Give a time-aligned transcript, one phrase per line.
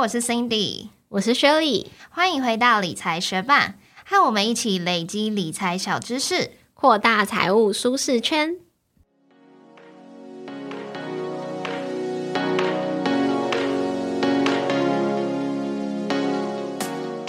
[0.00, 3.74] 我是 Cindy，我是 Shirley，欢迎回到理财学霸，
[4.06, 8.56] 和我们一起累积理财小知识，扩大财务舒适圈。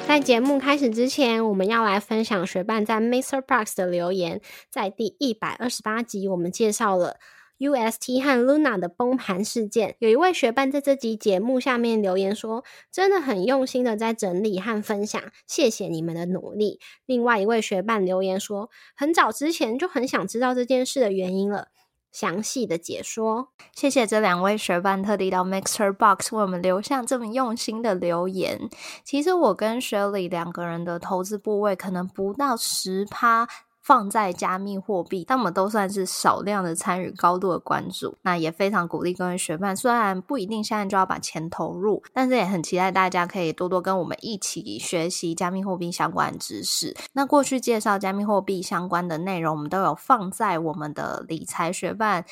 [0.07, 3.41] 在节目开始之前，我们要来分享学伴在 Mr.
[3.41, 4.39] Box 的留言。
[4.69, 7.17] 在第一百二十八集，我们介绍了
[7.61, 9.95] UST 和 Luna 的崩盘事件。
[9.99, 21.67] 有一位学伴在这集节目下面留言说：“真的很用心的在整理和分享，谢谢你们的努力。”另外一位学伴留言说：“很早之前就很想知道这件事的原因了。”
[22.11, 28.69] 详细的解说，谢谢这两位学伴特地到 Mixer Box 为我们留下这么用心的留言。
[29.05, 33.47] 其实我跟 Shirley 两个人的投资部位可能不到十趴。
[33.81, 38.15] 放在加密货币，但我们都算是少量的参与，高度的关注。
[38.21, 46.95] 那也非常鼓励各位学伴，虽然不一定现在就要把钱投入，但是也很期待大家可以多多跟我们一起学习加密货币相关知识。
[47.13, 52.23] 那过去介绍加密货币相关的内容，我们都有放在我们的理财学伴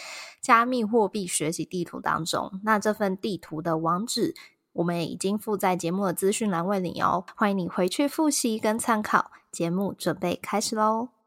[0.42, 2.60] 加密货币学习地图当中。
[2.64, 4.36] 那这份地图的网址，
[4.74, 9.32] 我们也已经附在节目的资讯栏位里哦，欢迎你回去复习跟参考。
[9.52, 11.19] 节目准备开始喽！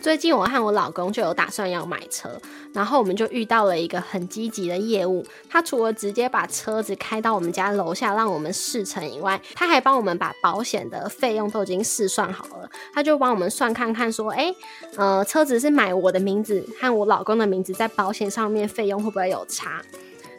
[0.00, 2.40] 最近我和我老公就有打算要买车，
[2.72, 5.26] 然后我们就遇到了一个很积极的业务。
[5.50, 12.70] 他除了直接把车子开到我们家楼下让我们试乘以外，他还帮我们把保险的费用都已经试算好了。
[12.94, 14.54] 他就帮我们算看看，说，哎，
[14.96, 19.82] 呃，车子是买我的名字和我老公的名字，在保险上面费用会不会有差？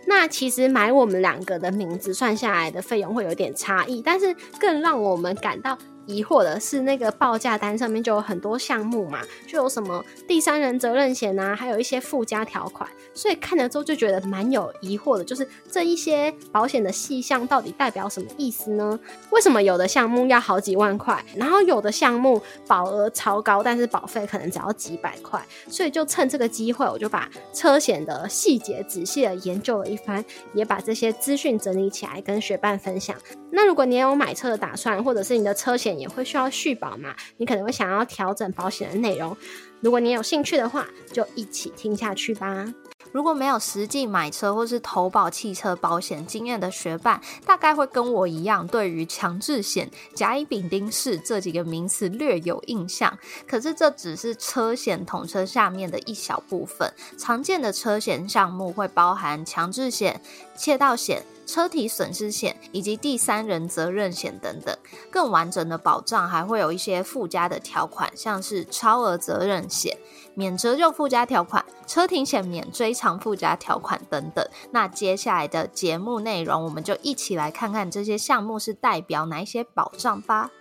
[0.07, 5.77] 那其实买我们两个的名字算下来的费用会有点差异，但是更让我们感到。
[6.09, 18.99] 疑惑的是，那个报价单上面就有很多项目嘛，就有什么第三人责任险啊，还有一些附加条款，所以看了之后就觉得蛮有疑惑的，就是这一些保险的细项到底代表什么意思呢？
[19.29, 25.39] 为什么有的项目要好几万块，然后有的项目保额超高，但是保费可能只要几百块？
[25.67, 33.15] 所以就趁这个机会，我就把车险的细节仔细的研究了一番，也把这些资讯整理起来跟学伴分享。
[33.51, 37.15] 那如果你有买车的打算，或者是你的车险也会需要续保嘛？
[37.37, 39.35] 你可能会想要调整保险的内容。
[39.81, 42.65] 如果你有兴趣的话，就一起听下去吧。
[43.11, 53.17] 如果没有实际买车或是投保汽车保险经验的学伴，大概会跟我一样，对于强制险、甲乙丙丁式这几个名词略有印象。
[53.47, 60.21] 可是这只是车险统称下面的一小部分，常见的车险项目会包含强制险、
[60.55, 61.23] 窃盗险。
[61.49, 64.77] 车体损失险以及第三人责任险等等，
[65.09, 69.97] 更完整的保障还会有一些附加的条款，像是超额责任险、
[70.35, 74.47] 免折旧附加条款、车停险免追偿附加条款等等。
[74.69, 80.51] 那接下来的节目内容，我们就一起来看看这些项目是代表哪一些保障吧。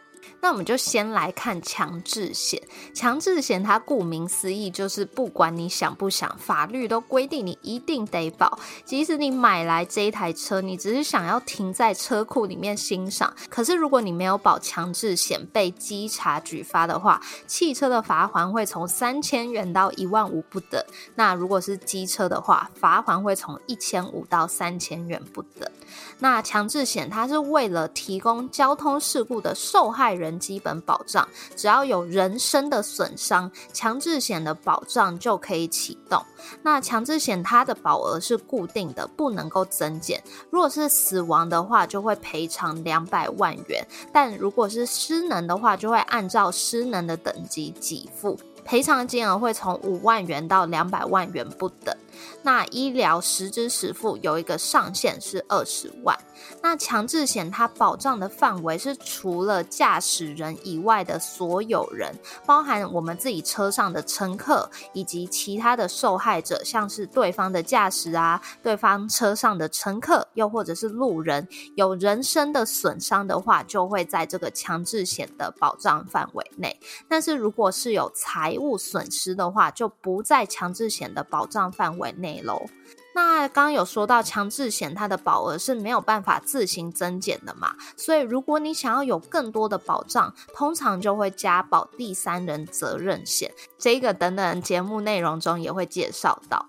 [0.40, 2.62] 那我们就先来看强制险。
[2.94, 8.58] 强制险它顾名思义，就是不管你想不想，法律都规定你一定得保。
[8.84, 20.82] 即使你买来这一台车，你只是想要停在车库里面欣赏，可是如果你没有保强制险，被稽查举发的话，汽车的罚款会从三千元到一万五不等。
[21.14, 25.70] 那如果是机车的话，罚款会从一千五到三千元不等。
[26.18, 36.20] 那强制险它是为了提供交通事故的受害人基本保障，只要有人身的损伤，强制险的保障就可以启动。
[36.62, 40.22] 那强制险它的保额是固定的，不能够增减。
[40.50, 48.38] 如果是死亡的话，就会赔偿两百万元；但如果是失能的话，就会按照失能的等级给付。
[48.64, 51.96] 赔偿金额会从五万元到两百万元不等。
[52.42, 56.16] 那医疗实支实付有一个上限是二十万。
[56.62, 62.14] 那强制险它保障的范围是除了驾驶人以外的所有人，
[62.46, 76.78] 包含我们自己车上的乘客以及其他的受害者，像是对方的驾驶啊，对方车上的乘客，又或者是路人，有人身的损伤的话，就会在这个强制险的保障范围内。
[77.08, 82.66] 但是如果是有财物损失的话，就不在强制险的保障范围内喽。
[83.14, 93.52] 那刚刚有说到强制险，它的保额是没有办法自行增减的嘛，所以如果你想要有更多的保障，通常就会加保第三人责任险。
[93.76, 96.66] 这个等等节目内容中也会介绍到。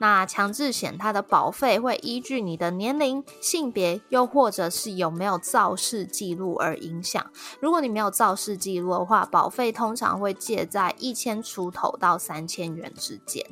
[0.00, 7.26] 那强制险它的保费会依据你的年龄、性别，又或者是有没有肇事记录而影响。
[7.58, 13.44] 如果你没有肇事记录的话，保费通常会介在一千出头到三千元之间。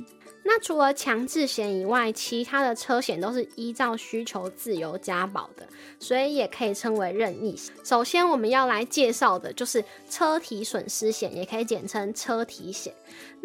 [0.46, 5.66] 那除了强制险以外，其他的车险都是依照需求自由加保的，
[5.98, 7.74] 所以也可以称为任意险。
[7.82, 12.94] 首先我们要来介绍的就是车体损失险，也可以简称车体险。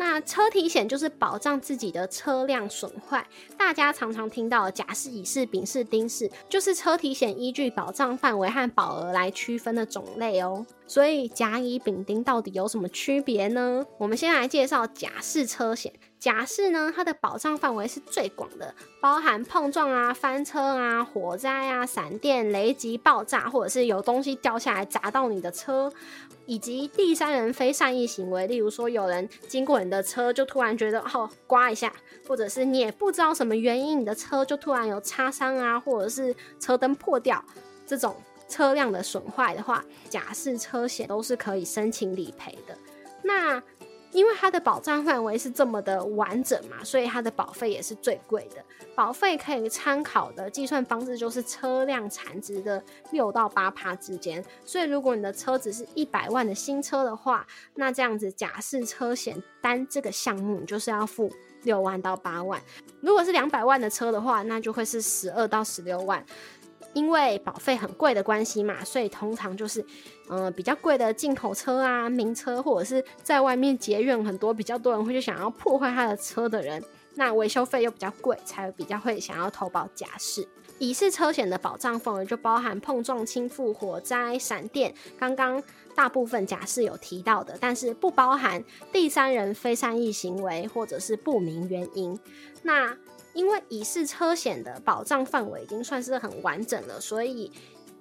[0.01, 3.23] 那车体险就是保障自己的车辆损坏，
[3.55, 10.65] 大家常常听到甲式、乙式、丙式、丁式，就是车体险依据保障范围和保额来区分的种类哦。
[10.87, 13.85] 所以甲、乙、丙、丁到底有什么区别呢？
[13.99, 15.93] 我们先来介绍甲式车险。
[16.17, 25.91] 甲式呢，它的保障范围是最广的，包含碰撞啊、翻车啊、火灾啊、闪电、雷击、爆炸，或者是有东西掉下来砸到你的车，
[26.51, 31.93] 以及第三人非善意行为，例如说有人经过你的车就突然觉得哦刮一下，
[32.27, 37.41] 或者是你也不知道什么原因，你的车就突然有擦伤啊，或者是车灯破掉，
[37.87, 38.13] 这种
[38.49, 42.77] 车辆的损坏的话，假释车险都是可以申请理赔的。
[43.23, 43.63] 那
[44.11, 48.63] 因为它的保障范围是这么的完整嘛，所以它的保费也是最贵的。
[48.93, 54.43] 保费可以参考的计算方式就是车辆产值的六到八趴之间。
[54.65, 61.31] 所以如果你的车子是一百万的新车的话，那这样子假设车险单这个项目就是要付
[61.63, 62.61] 六万到八万。
[62.99, 66.23] 如果是两百万的车的话，那就会是十二到十六万。
[66.93, 69.85] 因为保费很贵的关系嘛，所以通常就是，
[70.29, 76.83] 嗯，比较贵的进口车啊、名车，或者是在外面结怨很多，比较多人会去想要破坏他的车的人，
[77.15, 80.47] 那维修费又比较贵，才比较会想要投保假释。
[80.79, 85.61] 乙式车险的保障范围就包含碰撞、倾覆、火灾、闪电，刚刚
[85.93, 92.19] 大部分假释有提到的，但是不包含第三人非善意行为或者是不明原因。
[92.63, 92.97] 那
[93.33, 97.51] 因为乙式车险的保障范围已经算是很完整了，所以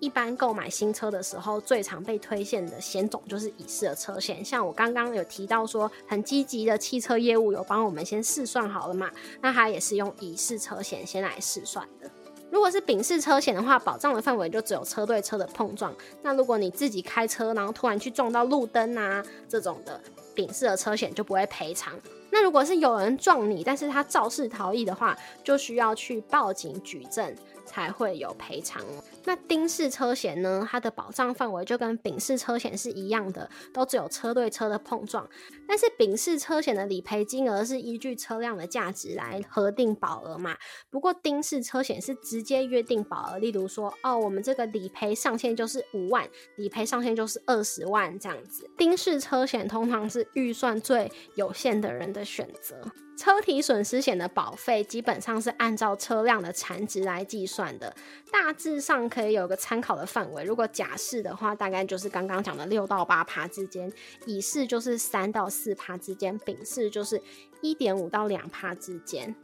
[0.00, 4.44] 一般购买新车的时候，最常被推荐的险种就是乙式的车险。
[4.44, 9.10] 像我刚刚有提到说，很积极的汽车业务有帮我们先试算好了嘛？
[9.40, 12.10] 那它也是用乙式车险先来试算的。
[12.50, 15.94] 如果是丙式车险的话，保障的范围就只有车对车的碰撞。
[16.22, 20.00] 那如果你自己开车，然后突然去撞到路灯啊这种的，
[20.40, 21.92] 隐私的车险就不会赔偿。
[22.32, 27.34] 那如果是有人撞你，但是他肇事逃逸的话，就需要去报警举证。
[27.70, 28.84] 才会有赔偿。
[29.24, 30.66] 那丁式车险呢？
[30.68, 35.28] 它的保障范围就跟丙式车险是一样的，都只有车对车的碰撞。
[35.68, 40.56] 但是丙式车险的理赔金额是依据车辆的价值来核定保额嘛？
[40.90, 48.68] 不过丁式车险是直接约定保额，例如说，哦，我们这个理赔上限就是五万，理赔上限就是二十万这样子。
[48.76, 52.90] 丁式车险通常是预算最有限的人的选择。
[53.20, 57.94] 车体损失险的保费基本上是按照车辆的残值来计算的，
[58.32, 60.42] 大致上可以有个参考的范围。
[60.42, 63.90] 如果假释的话，大概就是刚刚讲的六到八趴之间；
[64.24, 67.20] 乙式就是三到四趴之间；丙式就是
[67.60, 69.34] 一点五到两趴之间。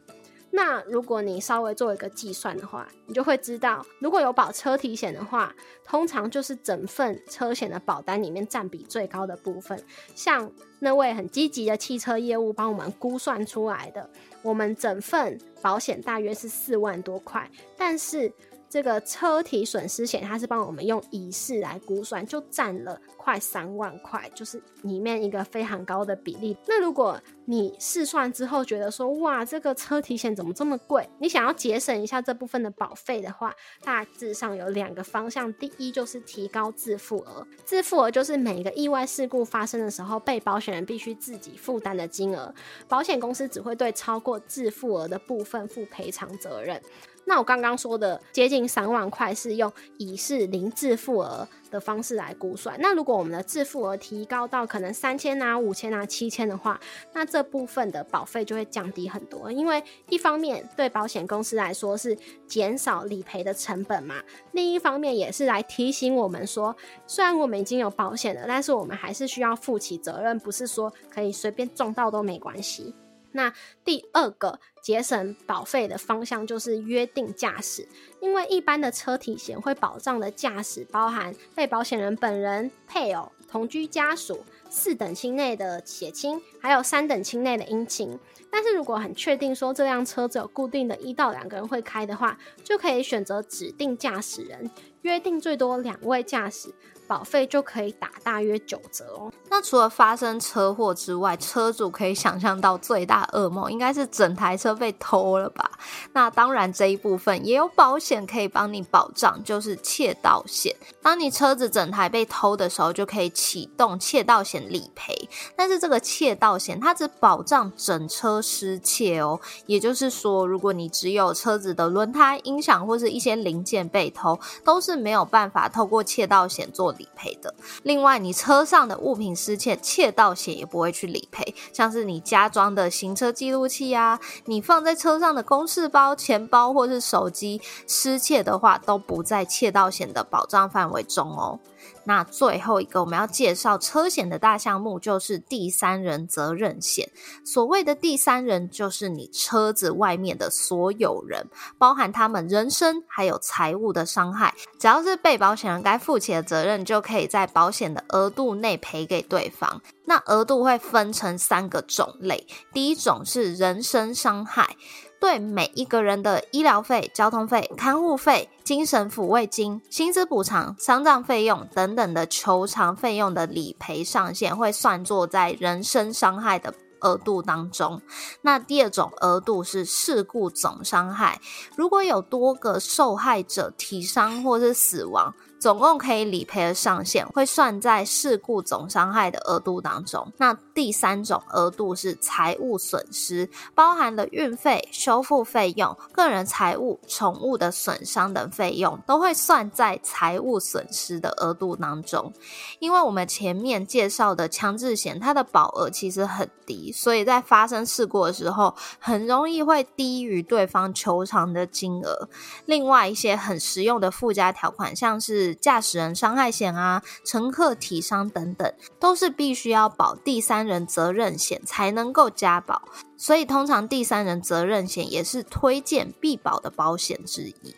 [0.56, 5.54] 那如果你稍微做一个计算的话，你就会知道，如果有保车体险的话，
[5.84, 9.78] 通常就是整份车险的保单里面占比最高的部分。
[10.14, 14.08] 像那位很积极的汽车业务帮我们估算出来的，
[14.40, 18.32] 我们整份保险大约是四万多块，但是。
[18.68, 26.56] 这个车体损失险，它是帮我们用乙式来估算，就占了快三万块，就是里面一个非常高的比例。
[26.66, 31.08] 那如果你试算之后觉得说，哇，这个车体险怎么这么贵？
[31.18, 35.52] 你想要节省一下这部分的保费的话，大致上有两个方向。
[35.54, 42.52] 第一就是提高自付额，自付额就是每个意外事故发生的时候，被保险人必须自己负担的金额，
[42.88, 46.80] 保险公司只会对超过自付额的部分负赔偿责任。
[47.26, 52.78] 那我刚刚说的接近三万块是用已是零自付额的方式来估算。
[52.80, 56.80] 那如果我们的自付额提高到可能三千啊、五千啊、七千的话，
[57.12, 59.50] 那这部分的保费就会降低很多。
[59.50, 62.16] 因为一方面对保险公司来说是
[62.46, 66.74] 减少理赔的成本嘛，另一方面也是来提醒我们说，
[67.08, 72.94] 虽然我们已经有保险了，但是我们还是需要负起责任，不是说可以随便撞到都没关系。
[73.36, 73.52] 那
[73.84, 77.86] 第二个节省保费的方向就是约定驾驶，
[78.20, 88.18] 因为一般的车体险会保障的驾驶包含被保险人本人、配偶、同居家属、四等亲内的血亲，还有三等亲内的姻亲。
[88.50, 94.70] 但是如果很确定说这辆车只有固定的一到两个人会开的话，就可以选择指定驾驶人，
[95.02, 96.72] 约定最多两位驾驶。
[97.06, 99.32] 保费就可以打大约九折哦。
[99.48, 105.70] 那除了发生车祸之外，车主可以想象到最大噩梦应该是整台车被偷了吧？
[106.12, 110.74] 那当然这一部分也有保险可以帮你保障，就是窃盗险。
[111.00, 115.16] 当你车子整台被偷的时候，就可以启动窃盗险理赔。
[115.54, 127.54] 但是这个窃盗险它只保障整车失窃哦，也就是说，如果你只有车子的轮胎、音响或是一些零件被偷，都是没有办法透过窃盗险做理赔的。
[127.82, 141.58] 另外，你车上的物品失窃，窃盗险也不会去理赔，像是你加装的行车记录器啊，你放在车上的公事包、钱包或是手机失窃的话，都不在窃盗险的保障范围中哦。
[142.06, 147.10] 那最后一个我们要介绍车险的大项目就是第三人责任险。
[147.44, 151.46] 所谓的第三人，就是你车子外面的所有人，
[151.76, 159.82] 包含他们人身还有财务的伤害，只要是被保险人该负起的责任，就可以在保险的额度内赔给对方。
[160.04, 164.76] 那额度会分成三个种类，第一种是人身伤害。
[165.26, 178.00] 对每一个人的医疗费、交通费、看护费、精神抚慰金、薪资补偿、丧葬费用等等的求偿费用的理赔上限，会算作在人身伤害的额度当中。
[178.42, 181.40] 那第二种额度是事故总伤害，
[181.74, 185.34] 如果有多个受害者提伤或是死亡。
[185.58, 190.30] 总共可以理赔的上限会算在事故总伤害的额度当中。
[190.36, 202.30] 那第三种额度是财务损失，包含了运费、修复费用、个人财物、宠物的损伤等费用，都会算在财务损失的额度当中。
[202.78, 212.28] 因为我们前面介绍的强制险，它的保额其实很低，所以在发生事故的时候，很容易会低于对方求偿的金额。
[212.66, 222.82] 另外一些很实用的附加条款，像是驾驶人伤害险啊、乘客体伤等等，都是必须要保第三人责任险才能够加保，
[223.16, 227.74] 所以通常第三人责任险也是推荐必保的保险之一。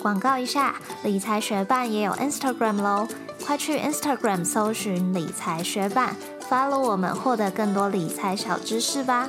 [0.00, 3.08] 广告一下，理财学办也有 Instagram 喽，
[3.44, 6.14] 快去 Instagram 搜寻理财学办
[6.48, 9.28] ，follow 我们，获得更多理财小知识吧。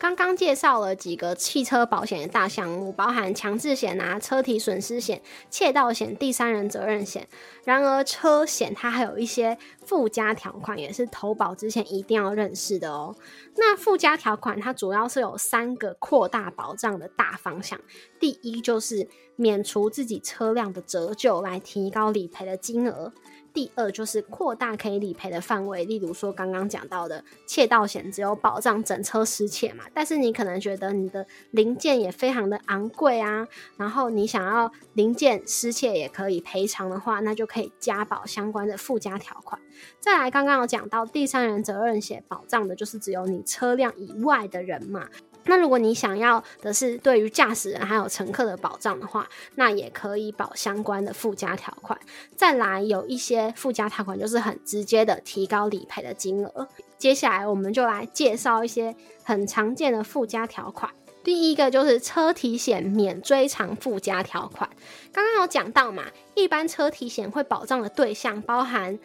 [0.00, 7.28] 刚刚介绍了几个汽车保险的大项目，包含强制险啊、车体损失险、窃盗险、第三人责任险。
[7.64, 13.14] 然而，车险它还有一些附加条款，也是投保之前一定要认识的哦。
[13.56, 17.78] 那附加条款它主要是有三个扩大保障的大方向。
[18.18, 23.12] 第一就是免除自己车辆的折旧，来提高理赔的金额。
[23.52, 29.84] 第二就是扩大可以理赔的范围，例如说刚刚讲到的窃盗险，只有保障整车失窃嘛。
[29.92, 39.60] 但是你可能觉得你的零件也非常的昂贵啊，然后你想要零件失窃也可以赔偿的话，那就可以加保相关的附加条款。
[39.98, 45.08] 再来，刚刚有讲到第三人责任险，保障的就是只有你车辆以外的人嘛。
[45.44, 51.98] 那如果你想要的是对于驾驶人还有乘客的保障的话，那也可以保相关的附加条款。
[52.36, 56.68] 再来有一些附加条款就是很直接的提高理赔的金额。
[56.98, 60.92] 接下来我们就来介绍一些很常见的附加条款。
[61.22, 64.68] 第一个就是车体险免追偿附加条款。
[65.12, 66.04] 刚刚有讲到嘛，
[66.34, 68.98] 一般车体险会保障的对象包含。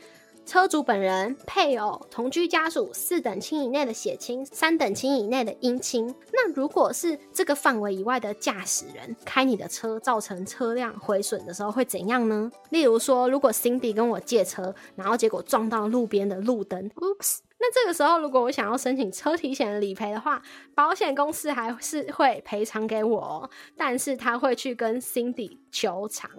[0.45, 6.13] 车主本人、配偶、同居家属、四等亲以内的血亲、三等亲以内的姻亲。
[6.31, 12.51] 那如果是这个范围以外的驾驶人开你的车，造成车辆毁损的时候会怎样呢？
[12.69, 17.39] 例如说，如果 Cindy 跟我借车，然后结果撞到路边的路灯，Oops！
[17.57, 20.41] 那这个时候，如果我想要申请车体险的理赔的话，
[20.75, 26.29] 保险公司还是会赔偿给我，但是他会去跟 Cindy 求偿。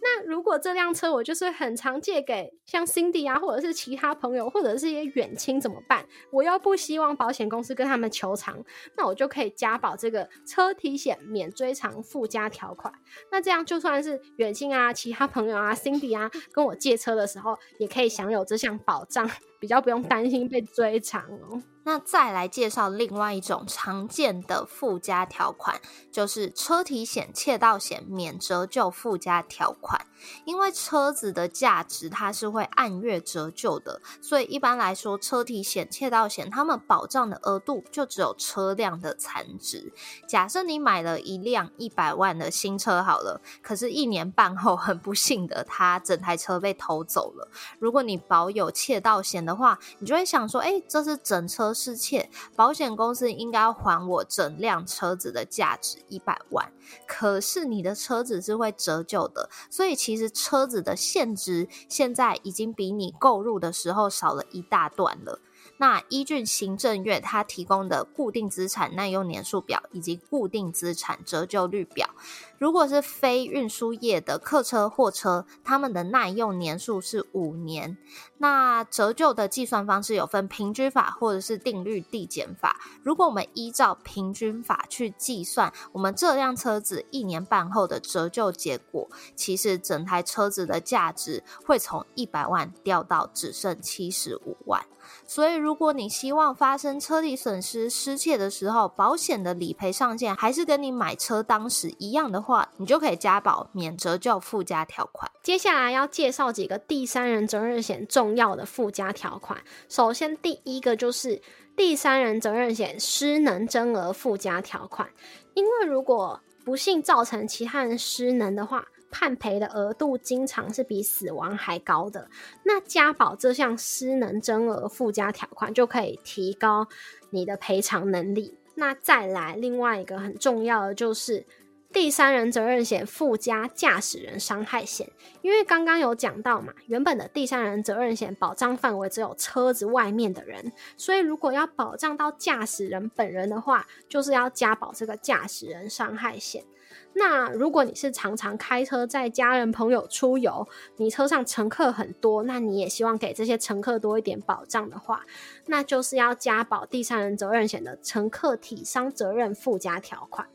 [0.00, 6.06] 那如果这辆车我就是很常借给像 Cindy 啊，或者是其他朋友，或者是一些远亲怎么办？
[6.30, 8.62] 我又不希望保险公司跟他们求偿，
[8.96, 12.92] 那我就可以加保这个车体险免追偿附加条款。
[13.30, 19.30] 那这样就算是远亲啊、其他朋友啊、Cindy 啊跟我借车的时候，也可以享有这项保障，
[19.64, 21.62] 比较不用担心被追偿哦。
[21.86, 25.78] 那再来介绍另外一种常见的附加条款，
[26.10, 30.06] 就是车体险、窃盗险免折旧附加条款。
[30.46, 39.92] 因为车子的价值它是会按月折旧的，所以一般来说，车体险、窃盗险他们保障的额度就只有车辆的残值。
[40.26, 47.50] 假设你买了一辆一百万的新车好了，可是一年半后很不幸的，它整台车被偷走了。
[47.78, 51.74] 如果你保有窃盗险的话，你就会想说，哎，这是整车。
[51.74, 56.72] 失窃，保险公司应该还我整辆车子的价值一百万。
[57.06, 65.40] 可是你的车子是会折旧的，所以其实车子的现值现在已经比你购入的时候少了一大段了。
[65.78, 72.10] 那依据行政院它提供的固定资产耐用年数表以及固定资产折旧率表，
[72.58, 77.96] 如果是非运输业的客车、货车，他们的耐用年数是五年。
[78.38, 82.76] 那折旧的计算方式有分平均法或者是定率递减法。
[83.02, 94.84] 如果我们依照平均法去计算，我们这辆车子一年半后的折旧结果，其实整台车子的价值会从一百万掉到只剩七十五万。
[95.26, 105.30] 所以，如果你希望发生车体损失失窃的时候，保险的理赔上限还是跟你买车当时一样的话，你就可以加保免折旧附加条款。
[105.42, 109.60] 接下来要介绍几个第三人责任险重要的附加条款。
[109.88, 111.40] 首先，第一个就是
[111.74, 115.08] 第三人责任险失能增额附加条款，
[115.54, 118.86] 因为如果不幸造成其他人失能的话。
[119.16, 122.28] 判赔的额度经常是比死亡还高的，
[122.64, 126.88] 那加保这项失能增额附加条款就可以提高
[127.30, 128.58] 你的赔偿能力。
[128.74, 131.46] 那再来另外一个很重要的就是
[131.94, 135.08] 第三人责任险附加驾驶人伤害险，
[135.42, 146.64] 因为刚刚有讲到嘛，原本的第三人责任险保障范围只有车子外面的人，所以如果要保障到驾驶人本人的话，就是要加保这个驾驶人伤害险。
[147.12, 155.24] 那如果你是常常开车载家人朋友出游，你车上乘客很多，那你也希望给这些乘客多一点保障的话，
[155.66, 160.48] 那就是要加保第三人责任险的乘客体伤责任附加条款。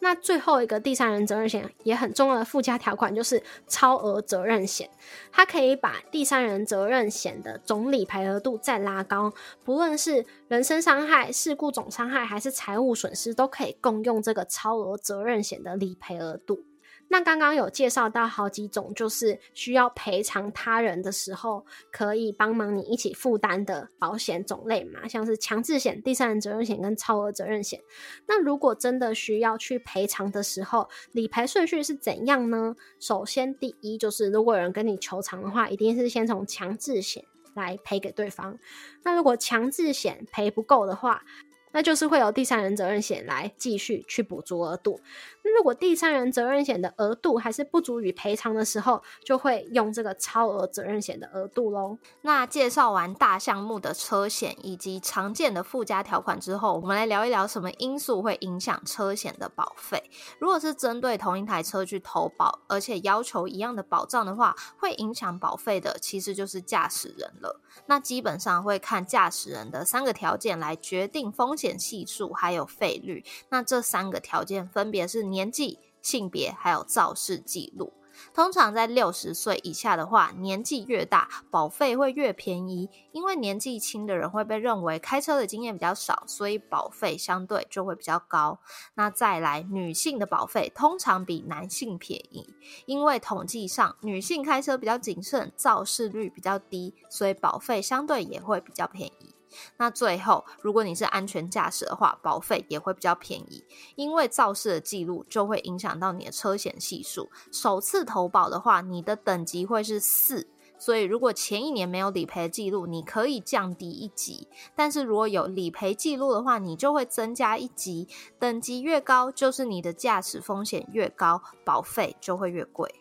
[0.00, 4.88] 那最后一个第三人责任险也很重要的附加条款就是超额责任险，
[5.32, 9.32] 它可以把第三人责任险的总理赔额度再拉高，
[9.64, 16.67] 不论是人身伤害、事故总伤害还是财务损失，都可以共用这个超额责任险的理赔额度。
[17.08, 27.80] 那刚刚有介绍到好几种，就是需要赔偿他人的时候，可以帮忙你一起负担的保险种类嘛，像是强制险、第三人责任险跟超额责任险。
[28.26, 32.76] 那如果真的需要去赔偿的时候，理赔顺序是怎样呢？
[33.00, 37.24] 首先，第一就是如果有人跟你求偿的话，一定是先从强制险
[37.54, 38.58] 来赔给对方。
[39.02, 41.22] 那如果强制险赔不够的话，
[41.72, 45.00] 那就是会有第三人责任险来继续去补足额度。
[45.42, 51.98] 那如果第三人责任险的额度还是不足以赔偿的时候，就会用这个超额责任险的额度喽。
[52.22, 60.10] 那介绍完大项目的车险以及常见的附加条款之后，我们来聊一聊什么因素会影响车险的保费。
[60.38, 67.60] 如果是针对同一台车去投保，而且要求一样的保障的话，会影响保费的其实就是驾驶人了。
[67.86, 73.24] 那基本上会看驾驶人的三个条件来决定风险系数还有费率。
[73.48, 77.92] 那这三个条件分别是年纪、性别还有肇事记录。
[78.34, 88.58] 通常在六十岁以下的话，年纪越大，保费会越便宜，因为年纪轻的人会被认为开车的经验比较少，所以保费相对就会比较高。
[88.94, 92.52] 那再来，女性的保费通常比男性便宜，
[92.86, 99.37] 因为统计上女性开车比较谨慎，肇事率比较低，所以保费相对也会比较便宜。
[99.76, 103.64] 那最后，如果你是安全驾驶的话，保费也会比较便宜，
[103.96, 107.30] 因为肇事的记录就会影响到你的车险系数。
[107.52, 118.08] 首次投保的话，你的等级会是四，所以如果前一年没有理赔记录，你可以降低一级；但是如果有理赔记录的话，你就会增加一级。
[118.38, 122.97] 等级越高，就是你的驾驶风险越高，保费就会越贵。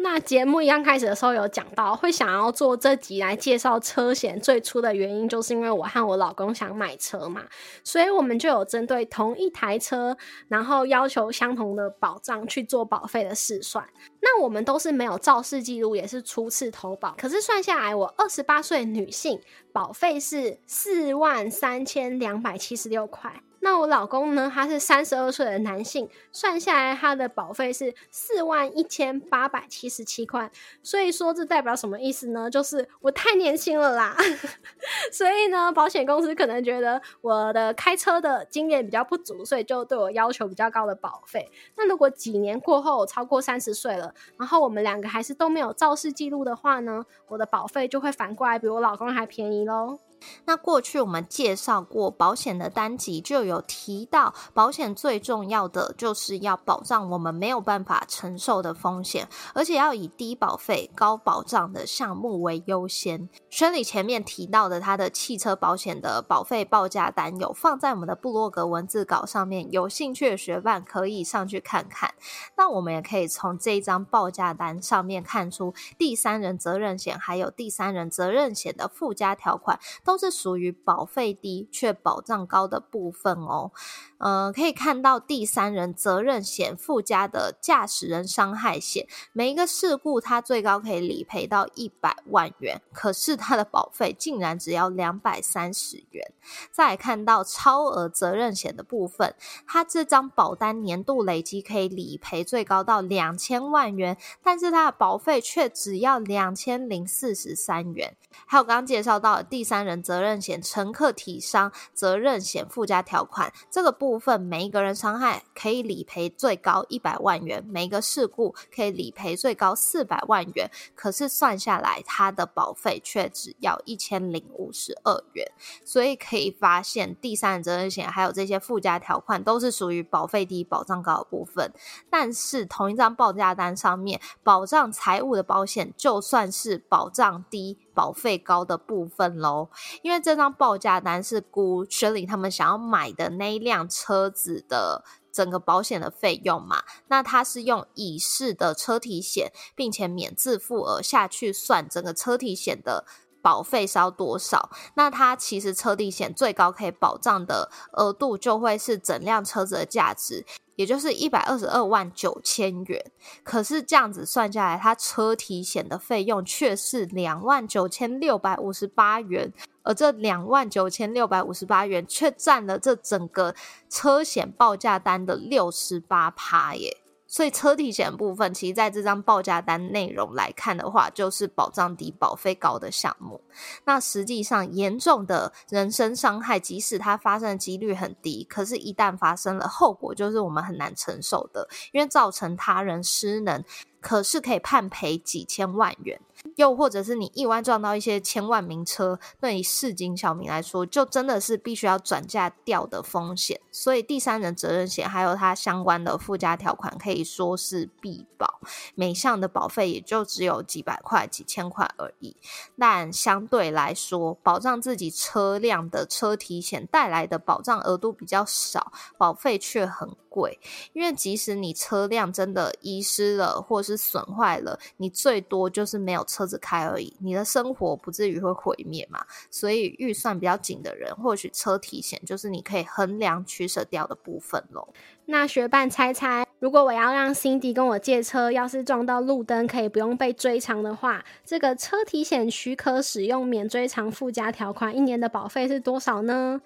[0.00, 7.42] 那节目一刚开始的时候有讲到，会想要做这集来介绍车险，最初的原因就是因为我和我老公想买车嘛，
[7.82, 13.84] 所以我们就有针对同一台车，然后要求相同的保障去做保费的试算。
[14.20, 19.40] 那我们都是没有肇事记录，也是初次投保，可是算下来，我二十八岁女性
[19.72, 23.42] 保费是四万三千两百七十六块。
[23.68, 24.50] 那我老公呢？
[24.52, 30.50] 他是三十二岁的男性，算下来他的保费是四万一千八百七十七块。
[30.82, 32.48] 所以说这代表什么意思呢？
[32.48, 34.16] 就是我太年轻了啦。
[35.12, 41.46] 所以呢，保险公司可能觉得我的开车的经验比较不足，所以就对我要求比较高的保费。
[41.76, 49.98] 那如果几年过后超过三十岁了，然后我们两个还是都没有肇事记录的话呢，我的保费就会反过来比我老公还便宜喽。
[50.44, 63.28] 那过去我们介绍过保险的单集，就有提到保险最重要的就是要保障我们没有办法承受的风险，而且要以低保费、高保障的项目为优先。
[63.50, 72.14] 轩里前面提到的他的汽车保险的保费报价单有放在我们的部落格文字稿上面，有兴趣的学伴可以上去看看。
[72.56, 79.78] 那我们也可以从这一张报价单上面看出第三人责任险还有第三人责任险的附加条款。
[80.08, 83.70] 都是属于保费低却保障高的部分哦。
[84.16, 96.32] 呃，可以看到第三人责任险附加的驾驶人伤害险，每一个事故它最高可以理赔到一百万元，可是它的保费竟然只要两百三十元。
[96.72, 99.34] 再来看到超额责任险的部分，
[99.66, 108.16] 它这张保单年度累积可以理赔最高到两千万元，但是它的保费却只要两千零四十三元。
[108.46, 125.50] 还有刚刚介绍到的第三人责任险乘客体伤责任险附加条款，这个部分每一个人伤害可以理赔最高一百万元，每一个事故可以理赔最高四百万元，可是算下来它的保费却只要一千零五十二元，
[125.84, 131.72] 所以可以发现第三人责任险还有这些附加条款都是属于保费低、保障高的部分，
[132.10, 137.78] 但是同一张报价单上面保障财务的保险就算是保障低。
[137.94, 139.68] 保费高的部分喽，
[140.02, 153.04] 因为这张报价单是估 Shirley 他们想要买的那一辆车子的整个保险的费用嘛，那它是用乙式的车体险，并且免自付额下去算整个车体险的
[153.42, 160.44] 保费是要多少，那它其实车体险最高可以保障的额度就会是整辆车子的价值。
[160.76, 163.10] 也就是一百二十二万九千元，
[163.42, 173.56] 可是这样子算下来，它车体险的费用却是两万九千六百五十八元，而这两万九千六百五十八元却占了这整个
[173.90, 176.96] 车险报价单的六十八趴耶。
[177.28, 183.40] 所以车体险部分，其实在这张报价单内容来看的话，就是保障低、保费高的项目。
[183.84, 193.62] 那实际上，严重的人身伤害，即使它发生的几率很低，可是，一旦发生了，后果就是我们很难承受的，因为造成他人失能。
[194.00, 196.20] 可是可以判赔几千万元，
[196.58, 203.60] 又或者是你意外撞到一些千万名车，对于市井小民来说，就真的是必须要转嫁掉的风险。
[203.70, 208.58] 所以第三人责任险还有它相关的附加条款，可以说是必保，
[208.96, 212.36] 每项的保费也就只有几百块、几千块而已。
[212.76, 220.08] 但相对来说，保障自己车辆的车体险带来的保障额度比较少，保费却很。
[220.38, 220.56] 贵，
[220.92, 229.24] 因为即使你车辆真的遗失了或是损坏了，你最多就是没有车子开而已，你的生活不至于会毁灭嘛。
[229.50, 234.86] 所以预算比较紧的人，或许车体险就是你可以衡量取舍掉的部分喽。
[235.26, 246.62] 那学伴猜猜，如果我要让 Cindy 跟我借车，要是撞到路灯可以不用被追偿的话，这个车体险许可使用免追偿附加条款，一年的保费是多少呢？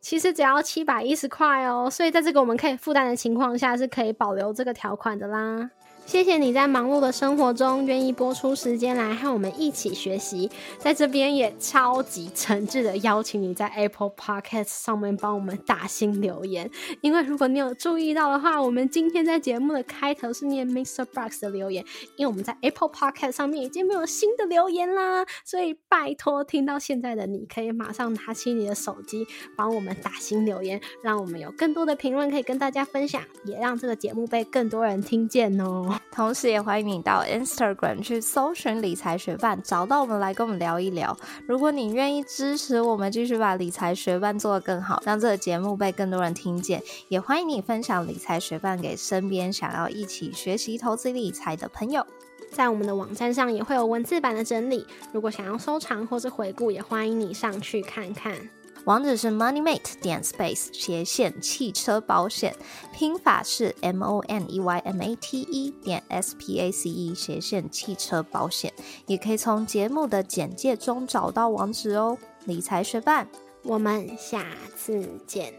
[0.00, 5.70] 其实只要七百一十块哦，所以在这个我们可以负担的情况下，是可以保留这个条款的啦。
[6.06, 16.68] 谢谢你在忙碌的生活中愿意播出时间来和我们一起学习，在这边也超级诚挚的邀请你在 Apple Podcast 上面帮我们打新留言，
[17.00, 21.04] 因为如果你有注意到的话，我们今天在节目的开头是念 Mr.
[21.04, 21.84] Box 的留言，
[22.16, 29.24] 因为我们在 Apple Podcast 上面已经没有新的留言啦，所以拜托听到现在的你可以马上拿起你的手机
[29.56, 35.89] 帮我们打新留言，让我们有更多的评论可以跟大家分享，也让这个节目被更多人听见哦。
[36.10, 41.16] 同时，也欢迎你到 Instagram 去搜寻理财学伴，找到我们来跟我们聊一聊。
[41.46, 52.06] 如果你愿意支持我们，继续把理财学伴做得更好，让这个节目被更多人听见，也欢迎你分享理财学伴给身边想要一起学习投资理财的朋友。
[52.52, 58.50] 在我们的网站上也会有文字版的整理，如果想要收藏或是回顾，也欢迎你上去看看。
[58.86, 62.56] 网址是 moneymate 点 space 斜线汽车保险，
[62.92, 67.14] 拼法是 m o n e y m a t e 点 s p a c e
[67.14, 68.72] 斜线汽车保险，
[69.06, 72.16] 也可以从节目的简介中找到网址哦。
[72.46, 73.28] 理财学伴，
[73.62, 75.52] 我们下次见，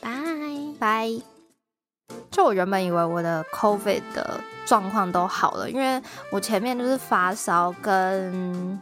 [0.00, 0.10] 拜
[0.78, 1.10] 拜。
[2.30, 8.80] 就我原本以为我的 COVID 的状况都好了，因为我前面就是发烧跟。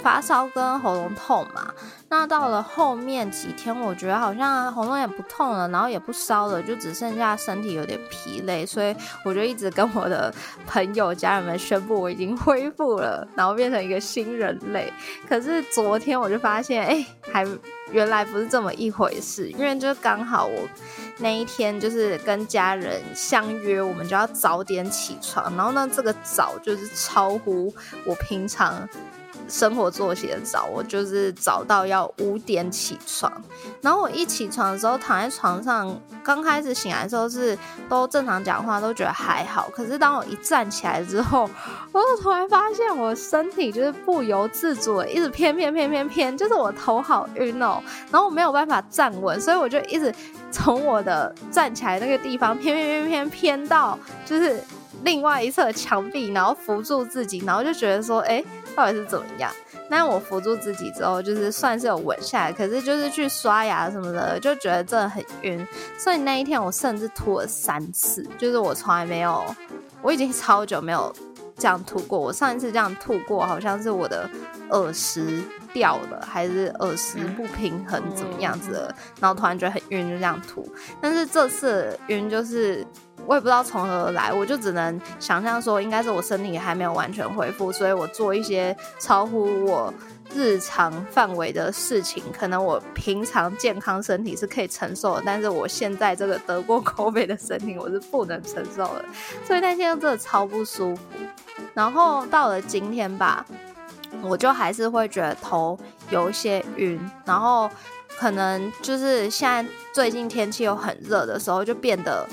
[0.00, 1.74] 发烧跟喉咙痛嘛，
[2.10, 10.32] 那到了后面几天，我觉得好像喉咙也不痛了，然后也不烧了，就只剩下身体有点疲累，所以我就一直跟我的
[10.66, 14.90] 朋友、家人们宣布我已经恢复了，然后变成一个新人类。
[15.28, 17.46] 可是昨天我就发现，哎，还
[17.92, 20.66] 原来不是这么一回事，因为就刚好我
[21.18, 27.70] 那一天就是跟家人相约，我们就要早点起床，然后呢，这个早就是超乎
[28.06, 28.88] 我平常。
[29.48, 33.32] 生活作息很早，我就是早到要五点起床。
[33.80, 37.56] 然后我一起床的时候，躺在床上，刚开始醒来的时候是
[37.88, 39.70] 都正常讲话，都觉得还好。
[39.74, 41.48] 可是当我一站起来之后，
[41.92, 47.82] 我就突然发现我身体就是不由自主一直偏偏偏偏偏，就是我头好晕哦。
[48.10, 50.14] 然后我没有办法站稳，所以我就一直
[50.50, 54.62] 从我的站起来那个地方偏偏偏偏偏到就是
[55.04, 58.44] 另外一侧墙壁，然后扶住自己，然后就觉得说，哎。
[58.78, 59.50] 到底是怎么样？
[59.90, 62.52] 那我扶住自己之后，就是算是有稳下来。
[62.52, 65.66] 可是就是去刷牙什么的，就觉得真的很晕。
[65.98, 69.44] 所以那一天我甚至吐了三次，就是我从来没有，
[70.00, 71.12] 我已经超久没有
[71.56, 72.16] 这样吐过。
[72.16, 74.30] 我上一次这样吐过，好像是我的
[74.70, 80.72] 耳石掉了，还是耳石不平衡怎么样子的，然后突然觉得很晕，就这样吐。
[81.00, 82.86] 但是这次晕就是。
[83.28, 89.92] 我也不知道从何而来，我就只能想象说，应该是我身体还没有完全恢复，所以我做一些超乎我
[90.34, 99.04] 日常范围的事情，可能我平常健康身体是可以承受的，但是我现在这个得过 COVID 的身体，我是不能承受的，
[99.44, 101.02] 所以那天真的超不舒服。
[101.74, 103.44] 然后到了今天吧，
[104.22, 107.68] 我就还是会觉得头有一些晕，然后
[108.18, 112.26] 可能就是现在最近天气又很热的时候，就变得。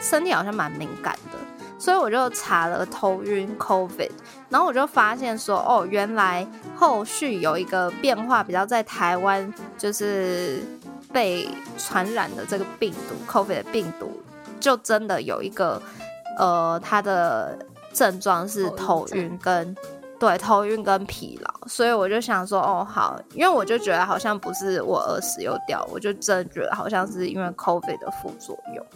[0.00, 1.38] 身体好像蛮敏感的，
[1.78, 4.10] 所以我就查了头晕 COVID，
[4.48, 10.62] 然后我就发现说，哦，原来后续有一个变化，比较在台湾就是
[11.12, 14.10] 被传染的这个病毒 COVID 的病毒，
[14.60, 15.80] 就真的有一个
[16.38, 17.58] 呃，它的
[17.92, 19.74] 症状是头晕跟
[20.18, 28.86] 对头晕跟疲劳，所以我就想说，哦，好，因为我就觉得好像不是我耳屎又掉，我就真觉得好像是因为 COVID 的副作用。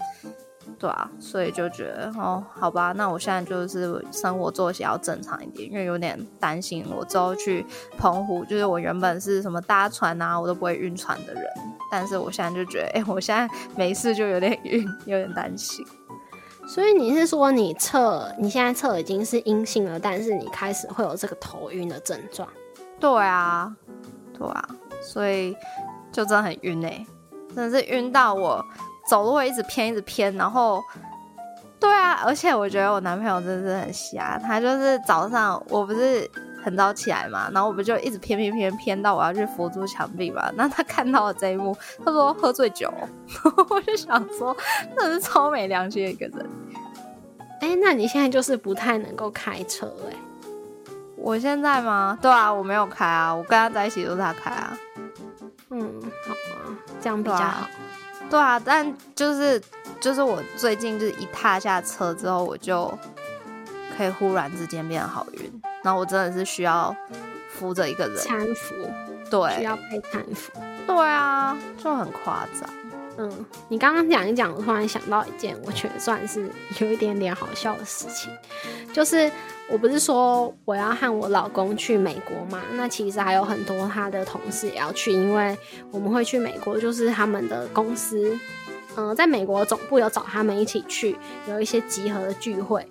[0.78, 7.66] 对啊，所以就觉得哦，好吧，那我现在就是生活作息要正常一点，因为有点担心我之后去
[7.98, 11.44] 澎湖，就是我原本是什么搭船啊，我都不会晕船的人，
[11.90, 15.84] 但是我现在就觉得，哎，我现在没事就有点晕，有点担心。
[16.68, 22.48] 所以你是说你测，你现在测已经是阴性了，但是你开始会有这个头晕的症状？
[23.00, 23.74] 对啊，
[24.38, 24.68] 对啊，
[25.02, 25.56] 所以
[26.12, 27.04] 就真的很晕哎，
[27.52, 28.64] 真的是晕到我。
[29.08, 30.82] 走路会一直偏，一直偏，然后，
[31.80, 36.28] 对啊，而且我觉得我男朋友真的是很瞎，他就是早上我不是
[36.62, 42.92] 很早起来嘛，然后我不就一直偏偏偏偏到我要去扶住墙壁嘛， 那他看到了这一幕，他说喝醉酒，
[43.70, 44.54] 我就想说，
[44.98, 46.46] 真是超没良心的一个人。
[47.60, 50.16] 哎，那你现在就是不太能够开车哎？
[51.16, 52.16] 我现在吗？
[52.22, 54.78] 对啊，我没有开啊，我跟他在一起都是他开啊。
[55.70, 57.66] 嗯，好啊，这样比较好。
[58.30, 59.60] 对啊，但就是
[60.00, 62.92] 就是我最近就是一踏下车之后，我就
[63.96, 66.94] 可以忽然之间变得好晕，然后我真的是需要
[67.48, 68.74] 扶着一个人搀扶，
[69.30, 70.52] 对，需要被搀扶，
[70.86, 72.68] 对啊，就很夸张。
[73.20, 78.30] 嗯，你刚刚讲一讲，我突然想到一件我觉得算是有一点点好笑的事情，
[78.92, 79.28] 就是
[79.70, 82.62] 我不是说我要和我老公去美国嘛？
[82.74, 85.56] 那其实还有很多他的同事也要去，因为
[85.90, 88.34] 我们会去美国，就是他们的公司，
[88.96, 92.86] 嗯，在美国总部有找他们一起去，有一些集合的聚会。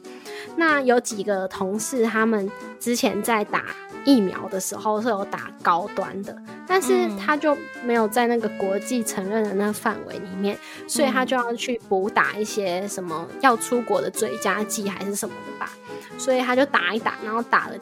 [0.55, 3.65] 那有几个同事，他们之前在打
[4.05, 6.35] 疫苗的时候是有打高端的，
[6.67, 15.71] 但是他就没有在那个国际承认的那个范围里面，所以他就要去补打一些什么要出国的追加剂还是什么的吧，
[16.17, 17.75] 所以他就打一打，然后打了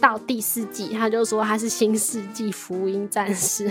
[0.00, 3.70] 到第四季，他就说他是新世纪福音战士。